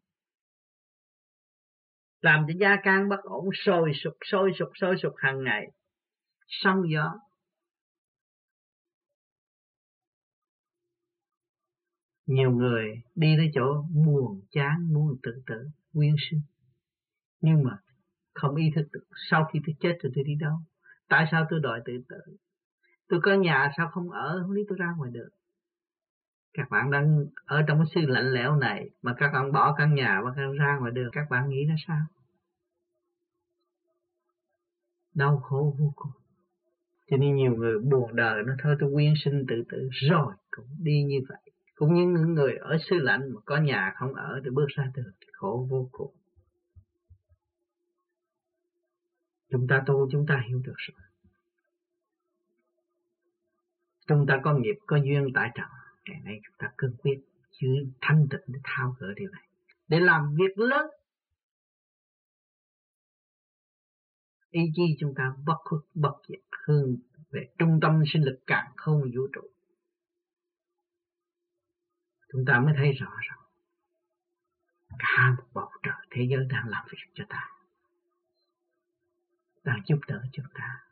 [2.20, 5.66] làm cho gia can bất ổn sôi sục sôi sục sôi sục hàng ngày.
[6.46, 7.14] Sóng gió.
[12.28, 16.40] Nhiều người đi tới chỗ buồn chán, muốn tự tử nguyên sinh.
[17.40, 17.78] Nhưng mà
[18.34, 20.56] không ý thức được, sau khi tôi chết rồi tôi đi đâu?
[21.08, 22.36] Tại sao tôi đòi tự tử?
[23.08, 24.38] Tôi có nhà sao không ở?
[24.42, 25.28] Không lý tôi ra ngoài được.
[26.52, 29.94] Các bạn đang ở trong cái sự lạnh lẽo này, mà các bạn bỏ căn
[29.94, 32.00] nhà và các bạn ra ngoài đường các bạn nghĩ nó sao?
[35.14, 36.12] Đau khổ vô cùng.
[37.10, 40.66] Cho nên nhiều người buồn đời, nó thôi tôi quyên sinh tự tử, rồi cũng
[40.78, 44.40] đi như vậy cũng như những người ở xứ lạnh mà có nhà không ở
[44.44, 46.14] thì bước ra đường thì khổ vô cùng.
[49.50, 51.00] Chúng ta tu, chúng ta hiểu được rồi.
[54.06, 55.66] Chúng ta có nghiệp, có duyên tại trần
[56.08, 57.20] ngày nay chúng ta cương quyết,
[57.52, 57.66] chứ
[58.00, 59.48] thanh tịnh để thao gỡ điều này.
[59.88, 60.86] Để làm việc lớn.
[64.50, 66.96] Ý chí chúng ta bất khuất, bất diệt, hướng
[67.30, 69.42] về trung tâm sinh lực càng không vũ trụ
[72.32, 73.38] chúng ta mới thấy rõ rằng,
[74.98, 77.50] cả một bầu trời thế giới đang làm việc cho ta,
[79.64, 80.84] đang giúp đỡ chúng ta.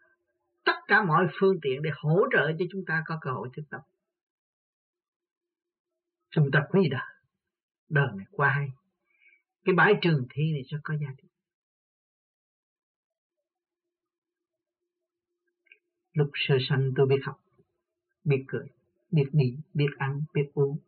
[0.64, 3.70] Tất cả mọi phương tiện để hỗ trợ cho chúng ta có cơ hội thực
[3.70, 3.81] tập.
[6.31, 7.16] Chúng ta quý đời
[7.88, 8.68] đời này qua hay.
[9.64, 11.29] Cái bãi trường thi này sẽ có giá trị.
[16.12, 17.40] Lúc sơ sanh tôi biết học,
[18.25, 18.66] biết cười,
[19.11, 20.79] biết đi, biết ăn, biết uống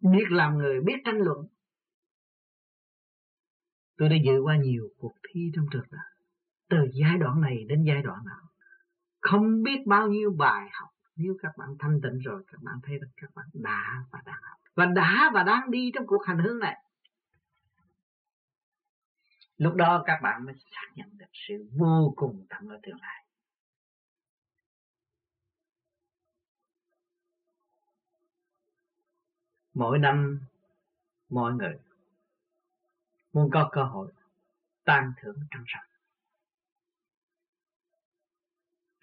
[0.00, 1.46] biết làm người, biết tranh luận.
[3.96, 6.18] Tôi đã dự qua nhiều cuộc thi trong trường đời
[6.68, 8.48] từ giai đoạn này đến giai đoạn nào,
[9.20, 10.88] không biết bao nhiêu bài học.
[11.16, 14.42] Nếu các bạn thanh tịnh rồi, các bạn thấy được các bạn đã và đang
[14.42, 14.58] học.
[14.74, 16.76] Và đã và đang đi trong cuộc hành hương này.
[19.56, 23.17] Lúc đó các bạn mới xác nhận được sự vô cùng tận ở tương lai.
[29.78, 30.40] Mỗi năm,
[31.28, 31.78] mọi người
[33.32, 34.12] muốn có cơ hội
[34.84, 35.88] tan thưởng trong sạch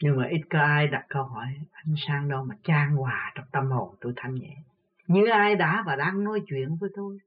[0.02, 3.46] nhưng mà ít có ai đặt câu hỏi, anh sang đâu mà trang hòa trong
[3.52, 4.58] tâm hồn tôi thanh nhẹ
[5.08, 7.20] như ai đã và đang nói chuyện với tôi.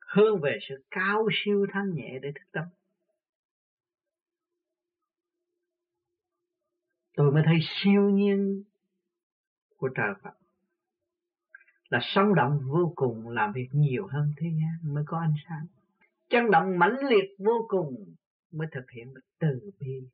[0.00, 2.64] Hướng về sự cao siêu thanh nhẹ để thức tâm.
[7.16, 8.64] Tôi mới thấy siêu nhiên
[9.78, 10.34] của trời Phật.
[11.88, 15.66] Là sống động vô cùng làm việc nhiều hơn thế gian mới có ánh sáng.
[16.28, 18.14] Chân động mãnh liệt vô cùng
[18.52, 20.08] mới thực hiện được từ bi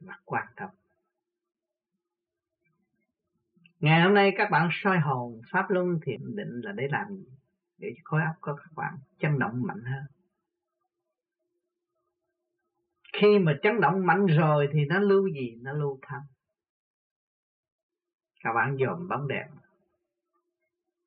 [0.00, 0.70] và quan tâm.
[3.80, 7.32] Ngày hôm nay các bạn soi hồn, pháp luân thiền định là để làm gì?
[7.78, 10.04] Để cho khối óc của các bạn chấn động mạnh hơn.
[13.12, 15.58] Khi mà chấn động mạnh rồi thì nó lưu gì?
[15.62, 16.22] Nó lưu thanh
[18.40, 19.46] các bạn dòm bóng đèn.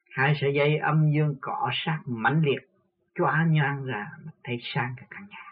[0.09, 2.69] Hai sợi dây âm dương cọ sát mãnh liệt,
[3.15, 4.11] chóa nhoang ra,
[4.43, 5.45] thấy sáng cả căn nhà.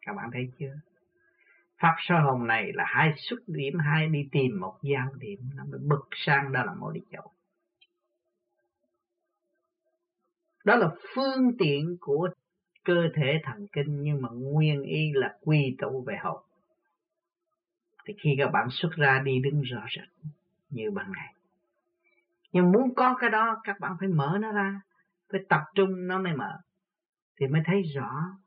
[0.00, 0.74] Các bạn thấy chưa?
[1.78, 5.40] Pháp soi hồn này là hai xuất điểm, hai đi tìm một giao điểm.
[5.54, 7.32] Nó mới bực sang đó là mối đi chậu.
[10.64, 12.28] Đó là phương tiện của
[12.84, 16.42] cơ thể thần kinh, nhưng mà nguyên y là quy tụ về hồn.
[18.04, 20.32] Thì khi các bạn xuất ra đi đứng rõ rệt
[20.70, 21.34] như ban ngày.
[22.52, 24.80] Nhưng muốn có cái đó, các bạn phải mở nó ra,
[25.32, 26.58] phải tập trung nó mới mở.
[27.40, 28.38] Thì mới thấy rõ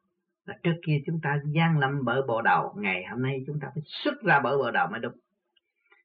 [0.46, 3.68] là trước kia chúng ta gian lầm bở bộ đầu ngày hôm nay chúng ta
[3.74, 5.18] phải xuất ra bở bộ đầu mới đúng.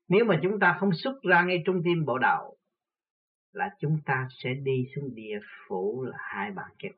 [0.08, 2.56] Nếu mà chúng ta không xuất ra ngay trung tim bộ đầu
[3.52, 6.90] là chúng ta sẽ đi xuống địa phủ là hai bàn kết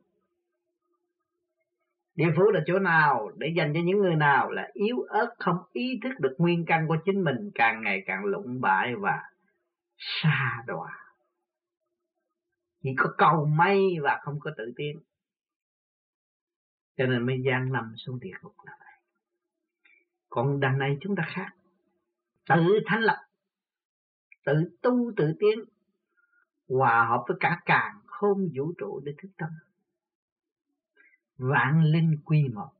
[2.18, 5.56] địa phủ là chỗ nào để dành cho những người nào là yếu ớt, không
[5.72, 9.22] ý thức được nguyên căn của chính mình càng ngày càng lụng bại và
[9.96, 11.14] xa đọa.
[12.82, 14.98] Chỉ có cầu may và không có tự tiến
[16.96, 18.94] cho nên mới gian lầm xuống địa ngục là vậy.
[20.28, 21.50] Còn đằng này chúng ta khác.
[22.48, 23.26] Tự thanh lập,
[24.44, 24.52] tự
[24.82, 25.64] tu, tự tiến,
[26.68, 29.48] hòa hợp với cả càng không vũ trụ để thức tâm
[31.38, 32.70] vạn linh quy một.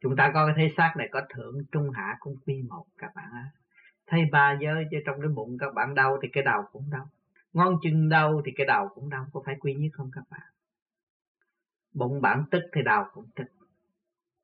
[0.00, 3.14] Chúng ta có cái thế xác này có thượng trung hạ cũng quy một các
[3.14, 3.50] bạn ạ
[4.12, 7.08] thấy ba giới chứ trong cái bụng các bạn đau thì cái đầu cũng đau.
[7.52, 10.40] Ngón chân đau thì cái đầu cũng đau, có phải quy nhất không các bạn?
[11.92, 13.44] Bụng bạn tức thì đầu cũng tức,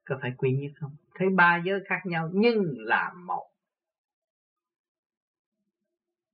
[0.04, 0.96] có phải quy nhất không?
[1.14, 3.50] Thấy ba giới khác nhau nhưng là một.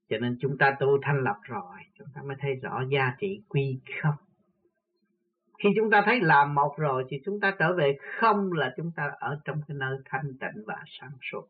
[0.08, 3.42] Cho nên chúng ta tu thanh lập rồi, chúng ta mới thấy rõ giá trị
[3.48, 4.14] quy không
[5.64, 8.90] khi chúng ta thấy làm một rồi thì chúng ta trở về không là chúng
[8.96, 11.48] ta ở trong cái nơi thanh tịnh và sáng suốt.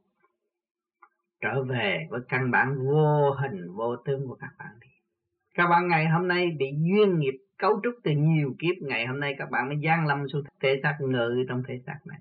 [1.40, 4.88] Trở về với căn bản vô hình, vô tướng của các bạn đi.
[5.54, 9.20] Các bạn ngày hôm nay bị duyên nghiệp cấu trúc từ nhiều kiếp, ngày hôm
[9.20, 12.18] nay các bạn mới gian lâm xuống thể xác ngự trong thể xác này.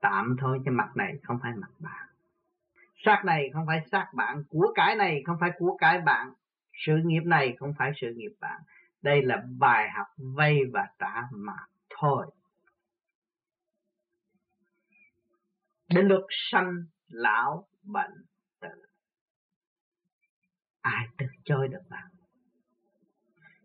[0.00, 2.08] Tạm thôi cho mặt này không phải mặt bạn.
[3.04, 6.32] Xác này không phải xác bạn của cái này, không phải của cái bạn.
[6.72, 8.60] Sự nghiệp này không phải sự nghiệp bạn
[9.02, 11.56] đây là bài học vay và trả mà
[11.90, 12.26] thôi.
[15.88, 18.24] Đến lúc sanh lão bệnh
[18.60, 18.68] tử,
[20.80, 22.08] ai từ chối được bạn?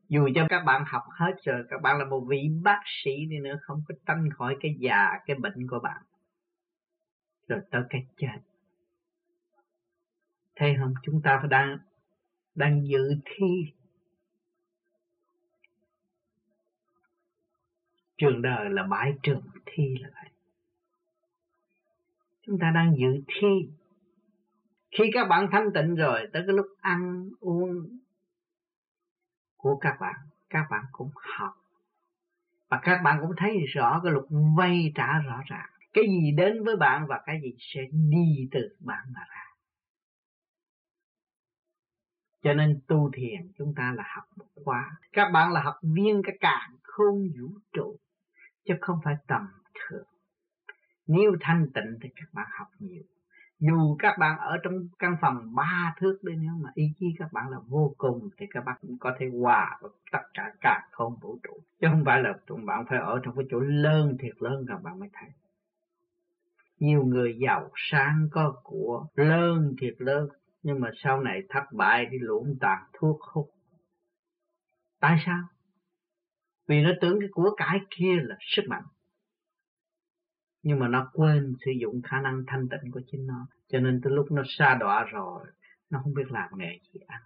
[0.08, 3.40] Dù cho các bạn học hết rồi, các bạn là một vị bác sĩ đi
[3.40, 6.02] nữa, không có tránh khỏi cái già, cái bệnh của bạn.
[7.48, 8.38] Rồi tới cái chết.
[10.56, 10.94] Thấy không?
[11.04, 11.78] Chúng ta đang
[12.56, 13.74] đang dự thi
[18.24, 20.32] trường đời là bãi trường thi là vậy.
[22.46, 23.70] Chúng ta đang dự thi.
[24.92, 28.00] Khi các bạn thanh tịnh rồi, tới cái lúc ăn, uống
[29.58, 30.16] của các bạn
[30.54, 31.54] các bạn cũng học.
[32.70, 34.26] Và các bạn cũng thấy rõ cái luật
[34.58, 35.70] vay trả rõ ràng.
[35.94, 39.44] Cái gì đến với bạn và cái gì sẽ đi từ bạn mà ra.
[42.42, 44.92] Cho nên tu thiền chúng ta là học một khóa.
[45.12, 47.98] Các bạn là học viên cái cạn không vũ trụ
[48.66, 50.06] chứ không phải tầm thường.
[51.08, 53.04] Nếu thanh tịnh thì các bạn học nhiều.
[53.60, 57.34] Dù các bạn ở trong căn phòng ba thước đi nữa mà ý chí các
[57.34, 60.88] bạn là vô cùng thì các bạn cũng có thể hòa với tất cả cả
[60.92, 61.54] không vũ trụ.
[61.82, 64.84] Chứ không phải là các bạn phải ở trong cái chỗ lớn, thiệt lớn các
[64.84, 65.30] bạn mới thấy.
[66.80, 70.30] Nhiều người giàu sang có của lớn, thiệt lớn,
[70.64, 73.50] nhưng mà sau này thất bại thì lũng tàn thuốc hút.
[75.00, 75.44] Tại sao?
[76.68, 78.84] Vì nó tưởng cái của cải kia là sức mạnh.
[80.64, 83.48] Nhưng mà nó quên sử dụng khả năng thanh tịnh của chính nó.
[83.68, 85.48] Cho nên từ lúc nó xa đọa rồi,
[85.90, 87.22] nó không biết làm nghề gì ăn.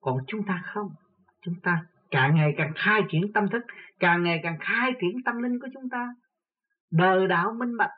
[0.00, 0.94] Còn chúng ta không.
[1.40, 3.62] Chúng ta càng ngày càng khai triển tâm thức,
[3.98, 6.14] càng ngày càng khai triển tâm linh của chúng ta.
[6.90, 7.90] Đời đạo minh bạch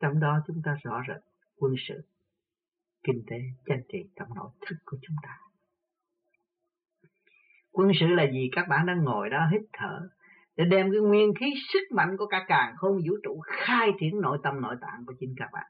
[0.00, 1.22] trong đó chúng ta rõ rệt
[1.56, 1.94] quân sự,
[3.02, 5.38] kinh tế, chính trị trong nội thức của chúng ta
[7.74, 8.48] quân sự là gì?
[8.52, 10.08] Các bạn đang ngồi đó hít thở.
[10.56, 14.20] Để đem cái nguyên khí sức mạnh của cả càng không vũ trụ khai triển
[14.20, 15.66] nội tâm, nội tạng của chính các bạn.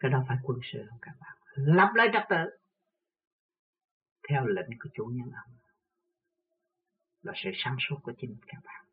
[0.00, 1.36] Cái đó phải quân sự không các bạn?
[1.54, 2.58] Lập lại trật tự.
[4.28, 5.56] Theo lệnh của chủ nhân ông.
[7.22, 8.84] Là sự sáng suốt của chính các bạn.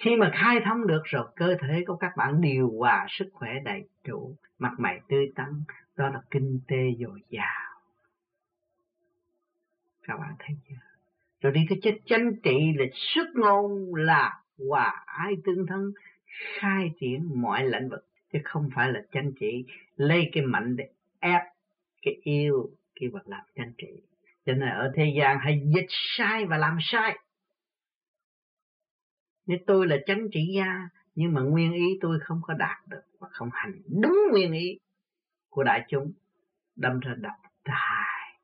[0.00, 3.50] Khi mà khai thông được rồi, cơ thể của các bạn điều hòa sức khỏe
[3.64, 5.62] đầy đủ, mặt mày tươi tắn,
[5.96, 7.80] đó là kinh tế dồi dào.
[10.02, 10.74] Các bạn thấy chưa?
[11.40, 15.92] Rồi đi cái chất chánh trị là sức ngôn là hòa ái tương thân,
[16.60, 19.64] khai triển mọi lĩnh vực, chứ không phải là chánh trị.
[19.96, 20.88] Lấy cái mạnh để
[21.20, 21.42] ép
[22.02, 22.70] cái yêu
[23.00, 24.02] cái vật làm chánh trị.
[24.46, 27.18] Cho nên ở thế gian hay dịch sai và làm sai
[29.46, 33.02] nếu tôi là chánh trị gia, nhưng mà nguyên ý tôi không có đạt được
[33.18, 34.78] và không hành đúng nguyên ý
[35.48, 36.12] của đại chúng,
[36.76, 38.38] đâm ra độc tài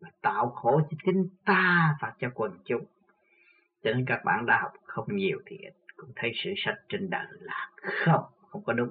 [0.00, 2.84] và tạo khổ cho chính ta và cho quần chúng.
[3.82, 5.58] Cho nên các bạn đã học không nhiều thì
[5.96, 7.70] cũng thấy sự sạch trên đời là
[8.04, 8.90] không không có đúng.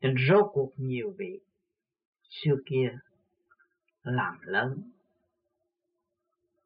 [0.00, 1.40] Nên rốt cuộc nhiều vị
[2.28, 2.98] xưa kia
[4.02, 4.90] làm lớn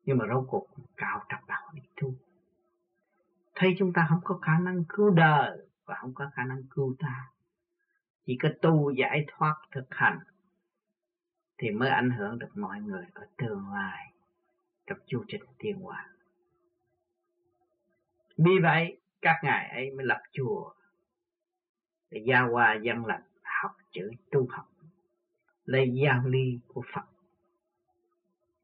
[0.05, 2.15] nhưng mà rốt cuộc cao trọng đạo đi tu.
[3.55, 6.95] Thấy chúng ta không có khả năng cứu đời và không có khả năng cứu
[6.99, 7.31] ta.
[8.27, 10.19] Chỉ có tu giải thoát thực hành
[11.59, 14.13] thì mới ảnh hưởng được mọi người ở tương lai
[14.87, 16.15] trong chu trình tiên hóa
[18.37, 20.75] vì vậy, các ngài ấy mới lập chùa
[22.11, 24.67] để giao hòa dân lành, học chữ tu học,
[25.65, 27.05] lấy giao ly của Phật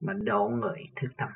[0.01, 1.29] mà độ người thức tâm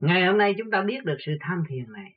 [0.00, 2.14] ngày hôm nay chúng ta biết được sự tham thiền này,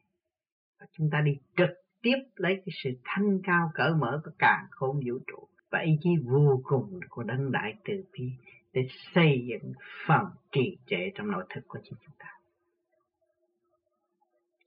[0.80, 1.70] và chúng ta đi trực
[2.02, 5.92] tiếp lấy cái sự thanh cao cởi mở của càng khôn vũ trụ, và ý
[6.02, 8.32] chí vô cùng của đấng đại từ bi
[8.74, 9.74] để xây dựng
[10.08, 12.34] phần trì trệ trong nội thức của chính chúng ta.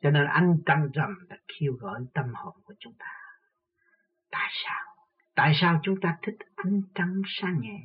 [0.02, 3.12] Cho nên anh trăng rằm đã kêu gọi tâm hồn của chúng ta.
[4.30, 4.94] Tại sao?
[5.34, 7.80] Tại sao chúng ta thích ánh trăng sáng nhẹ?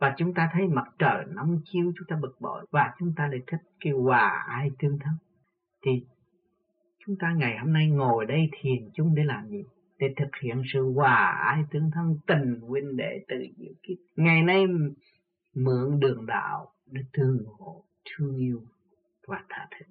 [0.00, 3.26] Và chúng ta thấy mặt trời nóng chiếu chúng ta bực bội và chúng ta
[3.26, 5.14] lại thích kêu hòa ai tương thân.
[5.84, 5.90] Thì
[7.06, 9.64] chúng ta ngày hôm nay ngồi đây thiền chung để làm gì?
[9.98, 13.96] để thực hiện sự hòa ai tương thân tình huynh đệ từ diệu kiếp.
[14.16, 14.66] Ngày nay
[15.54, 18.62] mượn đường đạo để thương hộ, thương yêu
[19.28, 19.86] và tha thứ.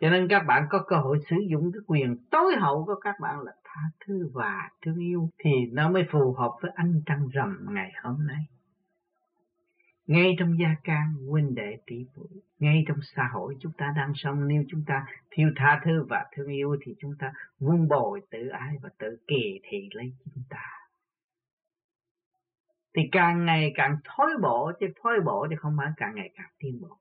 [0.00, 3.14] Cho nên các bạn có cơ hội sử dụng cái quyền tối hậu của các
[3.20, 7.28] bạn là tha thứ và thương yêu thì nó mới phù hợp với anh trăng
[7.32, 8.44] rằm ngày hôm nay
[10.12, 14.12] ngay trong gia can huynh đệ tỷ muội, ngay trong xã hội chúng ta đang
[14.14, 18.20] sống, nếu chúng ta thiếu tha thứ và thương yêu thì chúng ta vun bồi
[18.30, 20.64] tự ái và tự kỳ thị lấy chúng ta.
[22.94, 26.50] Thì càng ngày càng thối bộ chứ thối bộ thì không phải càng ngày càng
[26.58, 26.98] tiến bộ.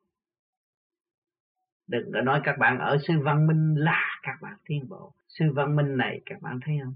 [1.88, 5.14] Đừng có nói các bạn ở sư văn minh là các bạn tiến bộ.
[5.28, 6.95] Sư văn minh này các bạn thấy không?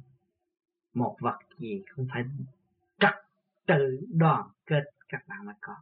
[0.93, 2.23] Một vật gì không phải
[2.99, 3.13] trật
[3.67, 5.75] tự đoàn kết các bạn mới có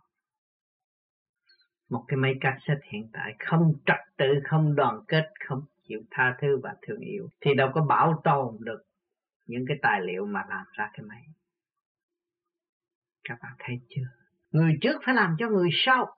[1.94, 6.36] một cái máy cassette hiện tại không trật tự, không đoàn kết, không chịu tha
[6.42, 8.82] thứ và thương yêu, thì đâu có bảo tồn được
[9.46, 11.24] những cái tài liệu mà làm ra cái máy.
[13.24, 14.08] Các bạn thấy chưa?
[14.52, 16.18] Người trước phải làm cho người sau.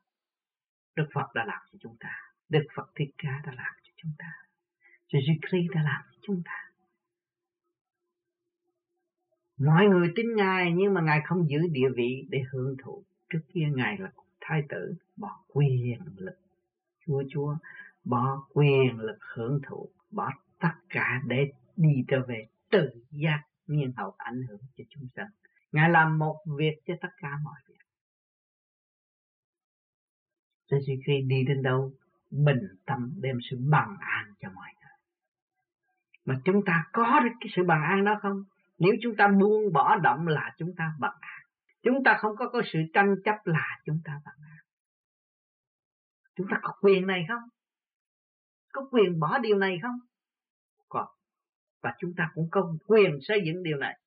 [0.96, 2.12] Đức Phật đã làm cho chúng ta.
[2.50, 4.32] Đức Phật Thích Ca đã làm cho chúng ta.
[5.08, 6.72] Jesus Christ đã làm cho chúng ta.
[9.58, 13.04] Mọi người tin Ngài nhưng mà Ngài không giữ địa vị để hưởng thụ.
[13.30, 14.12] Trước kia Ngài là
[14.48, 16.38] thái tử bỏ quyền lực.
[17.06, 17.56] Chúa chúa
[18.04, 23.94] bỏ quyền lực hưởng thụ, bỏ tất cả để đi trở về tự giác nhiên
[23.98, 25.28] hậu ảnh hưởng cho chúng sanh.
[25.72, 27.76] Ngài làm một việc cho tất cả mọi việc.
[30.68, 31.92] Cho khi đi đến đâu,
[32.32, 34.92] bình tâm đem sự bằng an cho mọi người.
[36.26, 38.44] Mà chúng ta có được cái sự bằng an đó không?
[38.80, 41.35] Nếu chúng ta buông bỏ động là chúng ta bằng an.
[41.86, 44.66] Chúng ta không có có sự tranh chấp là chúng ta bằng an.
[46.36, 47.50] Chúng ta có quyền này không?
[48.74, 50.00] Có quyền bỏ điều này không?
[50.90, 51.08] Có.
[51.82, 54.00] Và chúng ta cũng có quyền xây dựng điều này.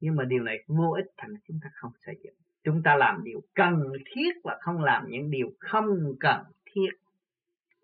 [0.00, 2.34] Nhưng mà điều này vô ích thành chúng ta không xây dựng.
[2.64, 5.86] Chúng ta làm điều cần thiết và không làm những điều không
[6.20, 6.90] cần thiết.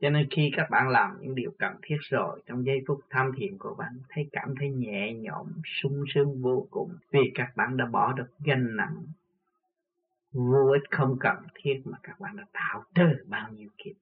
[0.00, 3.30] Cho nên khi các bạn làm những điều cần thiết rồi, trong giây phút tham
[3.36, 7.76] thiền của bạn thấy cảm thấy nhẹ nhõm, sung sướng vô cùng vì các bạn
[7.76, 9.06] đã bỏ được gánh nặng
[10.32, 13.94] vô ích không cần thiết mà các bạn đã tạo từ bao nhiêu kiếp.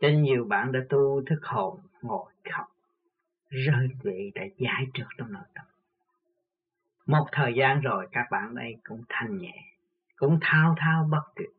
[0.00, 2.66] Cho nên nhiều bạn đã tu thức hồn ngồi khóc,
[3.48, 5.64] rơi lệ đã giải trượt trong nội tâm.
[7.06, 9.64] Một thời gian rồi các bạn đây cũng thanh nhẹ,
[10.16, 11.50] cũng thao thao bất tuyệt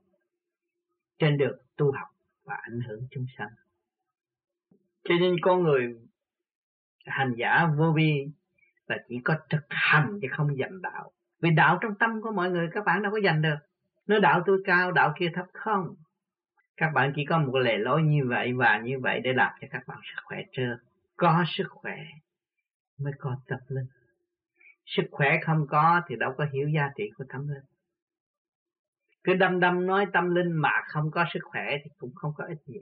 [1.19, 2.07] trên được tu học
[2.47, 3.49] và ảnh hưởng chúng sanh.
[5.03, 5.95] Cho nên con người
[7.05, 8.27] hành giả vô vi
[8.87, 11.11] là chỉ có thực hành chứ không dành đạo.
[11.41, 13.57] Vì đạo trong tâm của mọi người các bạn đâu có dành được.
[14.07, 15.95] nó đạo tôi cao, đạo kia thấp không.
[16.77, 19.67] Các bạn chỉ có một lề lối như vậy và như vậy để làm cho
[19.71, 20.77] các bạn sức khỏe chưa
[21.15, 21.97] Có sức khỏe
[22.99, 23.87] mới có tập linh.
[24.85, 27.63] Sức khỏe không có thì đâu có hiểu giá trị của tâm linh.
[29.27, 32.45] Cứ đâm đâm nói tâm linh mà không có sức khỏe thì cũng không có
[32.45, 32.79] ích gì.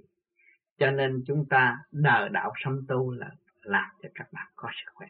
[0.78, 3.32] Cho nên chúng ta đờ đạo sống tu là
[3.62, 5.08] làm cho các bạn có sức khỏe.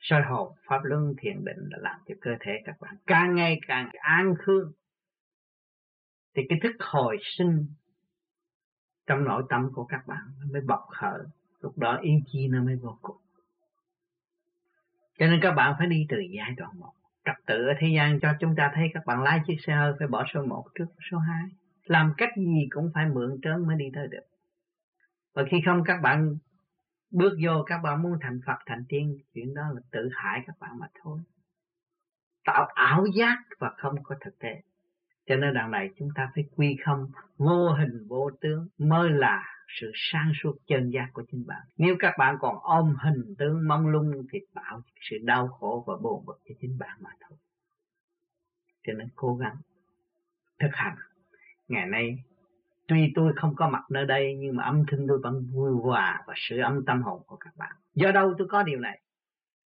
[0.00, 3.60] Soi hồn, pháp luân, thiền định là làm cho cơ thể các bạn càng ngày
[3.66, 4.72] càng an khương.
[6.34, 7.66] Thì cái thức hồi sinh
[9.06, 10.22] trong nội tâm của các bạn
[10.52, 11.20] mới bộc khởi.
[11.60, 13.16] Lúc đó ý chí nó mới vô cùng.
[15.18, 16.92] Cho nên các bạn phải đi từ giai đoạn một
[17.26, 19.92] trật tự ở thế gian cho chúng ta thấy các bạn lái chiếc xe hơi
[19.98, 21.44] phải bỏ số 1 trước số 2.
[21.84, 24.26] Làm cách gì cũng phải mượn trớn mới đi tới được.
[25.34, 26.36] Và khi không, các bạn
[27.10, 30.56] bước vô, các bạn muốn thành Phật thành tiên, chuyện đó là tự hại các
[30.60, 31.20] bạn mà thôi.
[32.44, 34.62] Tạo ảo giác và không có thực tế.
[35.26, 39.55] Cho nên đằng này chúng ta phải quy không vô hình vô tướng, mới là
[39.68, 41.66] sự sáng suốt chân giác của chính bạn.
[41.76, 45.94] Nếu các bạn còn ôm hình tướng mong lung thì tạo sự đau khổ và
[46.02, 47.38] buồn bực cho chính bạn mà thôi.
[48.86, 49.56] Cho nên cố gắng
[50.58, 50.96] thực hành.
[51.68, 52.18] Ngày nay,
[52.88, 56.24] tuy tôi không có mặt nơi đây, nhưng mà âm thanh tôi vẫn vui hòa
[56.26, 57.76] và sự âm tâm hồn của các bạn.
[57.94, 59.00] Do đâu tôi có điều này?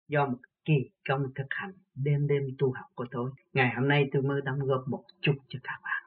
[0.08, 3.32] Do một kỳ công thực hành đêm đêm tu học của tôi.
[3.54, 6.04] Ngày hôm nay tôi mới đóng góp một chút cho các bạn.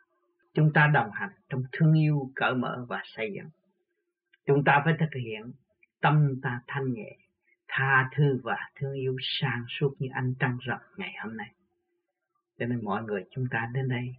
[0.55, 3.49] Chúng ta đồng hành trong thương yêu, cởi mở và xây dựng
[4.47, 5.53] chúng ta phải thực hiện
[6.01, 7.17] tâm ta thanh nhẹ,
[7.69, 11.53] tha thứ và thương yêu sang suốt như anh trăng rộng ngày hôm nay.
[12.59, 14.15] Cho nên mọi người chúng ta đến đây,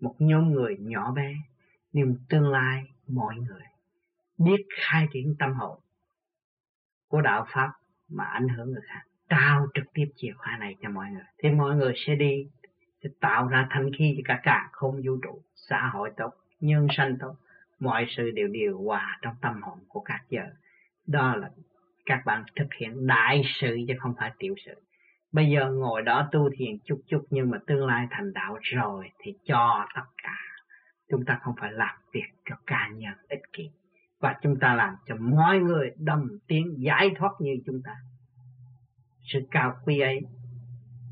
[0.00, 1.34] một nhóm người nhỏ bé,
[1.92, 3.62] nhưng tương lai mọi người
[4.38, 5.80] biết khai triển tâm hồn
[7.08, 7.70] của đạo pháp
[8.08, 11.24] mà ảnh hưởng người khác, trao trực tiếp chìa khóa này cho mọi người.
[11.38, 12.48] Thì mọi người sẽ đi,
[13.02, 16.86] sẽ tạo ra thanh khí cho cả cả không vũ trụ, xã hội tốt, nhân
[16.90, 17.36] sanh tốt
[17.80, 20.42] mọi sự đều điều hòa trong tâm hồn của các giờ
[21.06, 21.50] đó là
[22.06, 24.74] các bạn thực hiện đại sự chứ không phải tiểu sự.
[25.32, 29.10] Bây giờ ngồi đó tu thiền chút chút nhưng mà tương lai thành đạo rồi
[29.18, 30.36] thì cho tất cả.
[31.10, 33.70] Chúng ta không phải làm việc cho cá nhân ích kỷ.
[34.20, 37.96] Và chúng ta làm cho mọi người đồng tiến giải thoát như chúng ta.
[39.20, 40.20] Sự cao quý ấy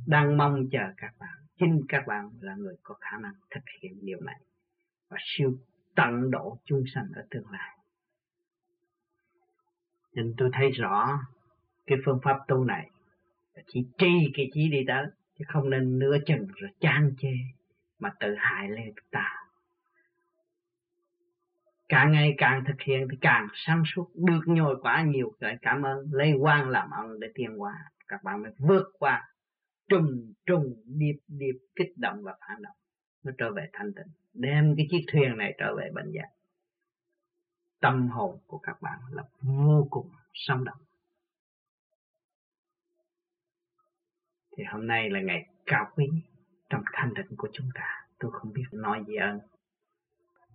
[0.06, 1.38] đang mong chờ các bạn.
[1.58, 4.40] Chính các bạn là người có khả năng thực hiện điều này.
[5.10, 5.52] Và siêu
[5.98, 7.78] tận độ chúng sanh ở tương lai.
[10.14, 11.20] Nên tôi thấy rõ
[11.86, 12.90] cái phương pháp tu này
[13.66, 15.06] chỉ tri cái trí đi tới,
[15.38, 17.32] chứ không nên nửa chừng rồi chán chê
[17.98, 19.34] mà tự hại lên ta.
[21.88, 25.82] Càng ngày càng thực hiện thì càng sáng suốt, được nhồi quả nhiều cái cảm
[25.82, 27.74] ơn, lấy quan làm ơn để tiên qua.
[28.08, 29.28] các bạn mới vượt qua
[29.88, 32.76] trùng trùng, điệp điệp kích động và phản động
[33.22, 36.28] nó trở về thanh tịnh đem cái chiếc thuyền này trở về bệnh giác
[37.80, 40.78] tâm hồn của các bạn là vô cùng sống động.
[44.56, 46.06] Thì hôm nay là ngày cao quý
[46.70, 48.06] trong thanh định của chúng ta.
[48.18, 49.40] Tôi không biết nói gì ơn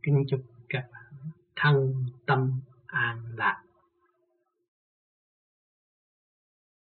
[0.03, 1.13] kính chúc các bạn
[1.55, 3.63] thân tâm an lạc.